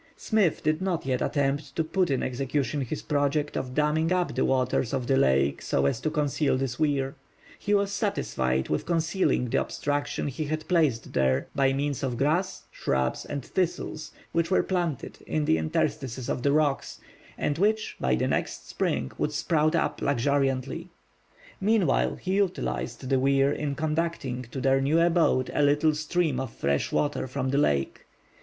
[0.17, 4.43] Smith did not yet attempt to put in execution his project of damming up the
[4.43, 7.13] waters of the lake so as to conceal this weir;
[7.59, 12.63] he was satisfied with concealing the obstruction he had placed there by means of grass,
[12.71, 16.99] shrubs, and thistles, which were planted in the interstices of the rocks,
[17.37, 20.89] and which by the next spring would sprout up luxuriantly.
[21.59, 26.51] Meanwhile he utilized the weir in conducting to their new abode a little stream of
[26.51, 28.07] fresh water from the lake.